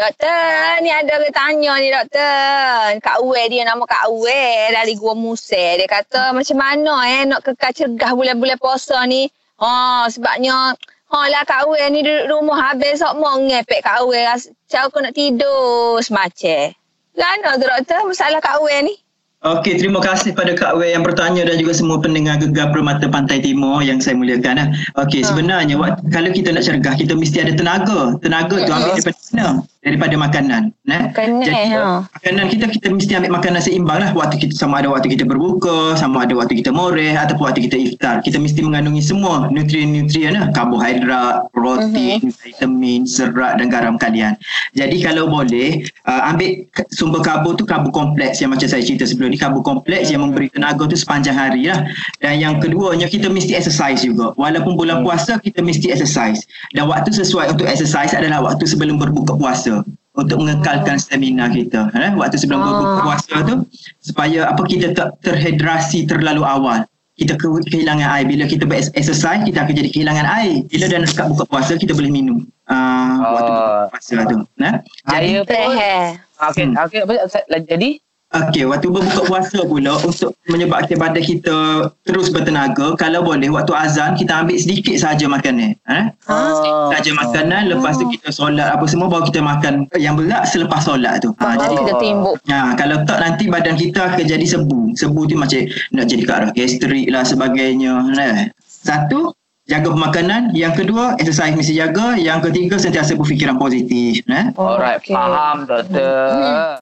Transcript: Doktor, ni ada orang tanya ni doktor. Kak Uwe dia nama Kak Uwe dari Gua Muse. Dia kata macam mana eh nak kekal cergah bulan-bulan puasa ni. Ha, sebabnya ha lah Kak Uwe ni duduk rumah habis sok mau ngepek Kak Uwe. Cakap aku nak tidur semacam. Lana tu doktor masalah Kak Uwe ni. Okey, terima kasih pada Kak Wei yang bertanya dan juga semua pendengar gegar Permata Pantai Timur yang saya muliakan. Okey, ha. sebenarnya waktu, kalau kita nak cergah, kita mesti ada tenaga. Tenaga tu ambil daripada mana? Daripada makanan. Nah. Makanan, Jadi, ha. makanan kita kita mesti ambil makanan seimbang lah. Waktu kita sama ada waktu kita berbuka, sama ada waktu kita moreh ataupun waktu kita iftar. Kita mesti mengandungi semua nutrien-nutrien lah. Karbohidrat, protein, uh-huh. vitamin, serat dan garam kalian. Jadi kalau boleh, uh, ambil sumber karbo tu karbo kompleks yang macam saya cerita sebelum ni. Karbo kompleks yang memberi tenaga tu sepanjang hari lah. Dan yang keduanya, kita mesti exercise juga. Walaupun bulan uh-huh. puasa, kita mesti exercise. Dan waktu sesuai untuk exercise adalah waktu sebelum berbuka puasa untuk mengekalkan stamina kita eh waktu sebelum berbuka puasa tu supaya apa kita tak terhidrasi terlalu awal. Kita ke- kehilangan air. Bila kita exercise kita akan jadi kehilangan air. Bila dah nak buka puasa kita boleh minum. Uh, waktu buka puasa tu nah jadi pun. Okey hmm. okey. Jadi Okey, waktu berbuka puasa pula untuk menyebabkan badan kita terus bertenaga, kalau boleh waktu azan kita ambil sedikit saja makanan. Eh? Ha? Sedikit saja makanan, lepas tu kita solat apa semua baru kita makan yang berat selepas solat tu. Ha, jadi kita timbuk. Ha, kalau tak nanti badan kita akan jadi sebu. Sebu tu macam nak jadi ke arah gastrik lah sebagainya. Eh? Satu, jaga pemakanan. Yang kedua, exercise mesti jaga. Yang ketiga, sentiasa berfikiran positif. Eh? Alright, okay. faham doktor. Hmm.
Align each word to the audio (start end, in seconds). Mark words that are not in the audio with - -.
Doktor, 0.00 0.80
ni 0.80 0.88
ada 0.88 1.20
orang 1.20 1.28
tanya 1.28 1.72
ni 1.76 1.92
doktor. 1.92 2.96
Kak 3.04 3.20
Uwe 3.20 3.52
dia 3.52 3.68
nama 3.68 3.84
Kak 3.84 4.08
Uwe 4.08 4.72
dari 4.72 4.96
Gua 4.96 5.12
Muse. 5.12 5.76
Dia 5.76 5.84
kata 5.84 6.32
macam 6.32 6.56
mana 6.56 7.04
eh 7.04 7.28
nak 7.28 7.44
kekal 7.44 7.68
cergah 7.76 8.16
bulan-bulan 8.16 8.56
puasa 8.56 9.04
ni. 9.04 9.28
Ha, 9.60 10.08
sebabnya 10.08 10.72
ha 11.12 11.18
lah 11.28 11.44
Kak 11.44 11.68
Uwe 11.68 11.84
ni 11.92 12.00
duduk 12.00 12.32
rumah 12.32 12.72
habis 12.72 13.04
sok 13.04 13.20
mau 13.20 13.36
ngepek 13.44 13.84
Kak 13.84 14.00
Uwe. 14.08 14.24
Cakap 14.72 14.88
aku 14.88 15.04
nak 15.04 15.12
tidur 15.12 16.00
semacam. 16.00 16.72
Lana 17.20 17.60
tu 17.60 17.68
doktor 17.68 18.00
masalah 18.08 18.40
Kak 18.40 18.56
Uwe 18.64 18.76
ni. 18.80 18.96
Okey, 19.40 19.80
terima 19.80 20.04
kasih 20.04 20.36
pada 20.36 20.52
Kak 20.52 20.76
Wei 20.76 20.92
yang 20.92 21.00
bertanya 21.00 21.48
dan 21.48 21.56
juga 21.56 21.72
semua 21.72 21.96
pendengar 21.96 22.36
gegar 22.36 22.76
Permata 22.76 23.08
Pantai 23.08 23.40
Timur 23.40 23.80
yang 23.80 23.96
saya 23.96 24.12
muliakan. 24.12 24.76
Okey, 25.00 25.24
ha. 25.24 25.32
sebenarnya 25.32 25.80
waktu, 25.80 26.12
kalau 26.12 26.28
kita 26.28 26.52
nak 26.52 26.60
cergah, 26.60 26.92
kita 26.92 27.16
mesti 27.16 27.48
ada 27.48 27.56
tenaga. 27.56 28.20
Tenaga 28.20 28.60
tu 28.60 28.68
ambil 28.68 28.92
daripada 28.92 29.16
mana? 29.32 29.64
Daripada 29.80 30.12
makanan. 30.12 30.76
Nah. 30.84 31.08
Makanan, 31.08 31.40
Jadi, 31.40 31.72
ha. 31.72 32.04
makanan 32.04 32.44
kita 32.52 32.64
kita 32.68 32.86
mesti 32.92 33.12
ambil 33.16 33.32
makanan 33.40 33.60
seimbang 33.64 33.98
lah. 34.04 34.10
Waktu 34.12 34.36
kita 34.36 34.52
sama 34.52 34.84
ada 34.84 34.92
waktu 34.92 35.16
kita 35.16 35.24
berbuka, 35.24 35.96
sama 35.96 36.28
ada 36.28 36.36
waktu 36.36 36.60
kita 36.60 36.68
moreh 36.68 37.16
ataupun 37.16 37.48
waktu 37.48 37.64
kita 37.64 37.76
iftar. 37.80 38.20
Kita 38.20 38.36
mesti 38.36 38.60
mengandungi 38.60 39.00
semua 39.00 39.48
nutrien-nutrien 39.48 40.36
lah. 40.36 40.52
Karbohidrat, 40.52 41.48
protein, 41.56 42.20
uh-huh. 42.20 42.44
vitamin, 42.44 43.08
serat 43.08 43.56
dan 43.56 43.72
garam 43.72 43.96
kalian. 43.96 44.36
Jadi 44.76 45.00
kalau 45.00 45.32
boleh, 45.32 45.88
uh, 46.04 46.28
ambil 46.28 46.68
sumber 46.92 47.24
karbo 47.24 47.56
tu 47.56 47.64
karbo 47.64 47.88
kompleks 47.88 48.44
yang 48.44 48.52
macam 48.52 48.68
saya 48.68 48.84
cerita 48.84 49.08
sebelum 49.08 49.32
ni. 49.32 49.40
Karbo 49.40 49.64
kompleks 49.64 50.12
yang 50.12 50.28
memberi 50.28 50.52
tenaga 50.52 50.84
tu 50.84 50.96
sepanjang 50.96 51.40
hari 51.40 51.72
lah. 51.72 51.88
Dan 52.20 52.36
yang 52.36 52.60
keduanya, 52.60 53.08
kita 53.08 53.32
mesti 53.32 53.56
exercise 53.56 54.04
juga. 54.04 54.36
Walaupun 54.36 54.76
bulan 54.76 55.00
uh-huh. 55.00 55.16
puasa, 55.16 55.40
kita 55.40 55.64
mesti 55.64 55.88
exercise. 55.88 56.44
Dan 56.76 56.84
waktu 56.92 57.16
sesuai 57.16 57.56
untuk 57.56 57.64
exercise 57.64 58.12
adalah 58.12 58.44
waktu 58.44 58.68
sebelum 58.68 59.00
berbuka 59.00 59.32
puasa 59.40 59.69
untuk 60.18 60.36
mengekalkan 60.42 60.98
stamina 60.98 61.46
kita 61.48 61.86
eh 61.94 62.10
waktu 62.18 62.36
sebelum 62.36 62.60
berbuka 62.60 62.98
puasa 63.06 63.34
tu 63.46 63.54
supaya 64.02 64.50
apa 64.50 64.62
kita 64.66 64.92
tak 64.92 65.16
terhidrasi 65.22 66.04
terlalu 66.10 66.42
awal. 66.42 66.82
Kita 67.20 67.36
ke- 67.36 67.68
kehilangan 67.68 68.08
air. 68.16 68.24
Bila 68.24 68.48
kita 68.48 68.64
exercise 68.96 69.44
kita 69.44 69.60
akan 69.60 69.74
jadi 69.76 69.92
kehilangan 69.92 70.26
air. 70.40 70.64
Bila 70.72 70.88
dah 70.88 70.98
nak 71.04 71.28
buka 71.36 71.44
puasa 71.52 71.72
kita 71.76 71.92
boleh 71.92 72.08
minum. 72.08 72.48
Uh, 72.64 73.14
waktu 73.22 73.50
buka 73.52 73.74
puasa 73.92 74.14
tu 74.24 74.36
nah 74.56 74.74
jadi 75.10 75.42
pun. 75.44 75.74
Okey 76.40 76.64
hmm. 76.64 76.74
okey. 76.80 77.00
Jadi 77.68 77.88
Okey, 78.30 78.62
waktu 78.62 78.86
berbuka 78.94 79.26
puasa 79.26 79.58
pula 79.66 79.98
untuk 80.06 80.38
menyebabkan 80.46 81.02
badan 81.02 81.18
kita 81.18 81.90
terus 82.06 82.30
bertenaga, 82.30 82.94
kalau 82.94 83.26
boleh 83.26 83.50
waktu 83.50 83.74
azan 83.74 84.14
kita 84.14 84.46
ambil 84.46 84.54
sedikit 84.54 84.94
saja 85.02 85.26
makanan. 85.26 85.74
Eh? 85.74 86.04
Ha? 86.30 86.38
Sedikit 86.54 86.94
saja 86.94 87.10
makanan, 87.18 87.62
lepas 87.74 87.98
tu 87.98 88.06
kita 88.06 88.30
solat 88.30 88.70
apa 88.70 88.86
semua 88.86 89.10
baru 89.10 89.26
kita 89.26 89.42
makan 89.42 89.90
yang 89.98 90.14
berat 90.14 90.46
selepas 90.46 90.78
solat 90.86 91.18
tu. 91.26 91.34
Ha, 91.42 91.58
jadi 91.58 91.74
kita 91.74 91.92
timbuk. 91.98 92.38
Ha, 92.46 92.78
kalau 92.78 93.02
tak 93.02 93.18
nanti 93.18 93.50
badan 93.50 93.74
kita 93.74 94.14
akan 94.14 94.22
jadi 94.22 94.46
sebu. 94.46 94.94
Sebu 94.94 95.26
tu 95.26 95.34
macam 95.34 95.66
nak 95.90 96.06
jadi 96.06 96.22
ke 96.22 96.30
arah 96.30 96.50
gastrik 96.54 97.10
lah 97.10 97.26
sebagainya. 97.26 98.14
Eh? 98.14 98.46
Satu, 98.62 99.34
jaga 99.70 99.90
pemakanan. 99.90 100.50
Yang 100.54 100.86
kedua, 100.86 101.14
exercise 101.18 101.54
mesti 101.54 101.78
jaga. 101.78 102.18
Yang 102.18 102.50
ketiga, 102.50 102.78
sentiasa 102.78 103.14
berfikiran 103.14 103.58
positif. 103.58 104.22
Eh? 104.26 104.54
Alright, 104.58 104.98
okay. 104.98 105.14
faham 105.14 105.66
doktor. 105.66 106.30
Hmm. 106.30 106.78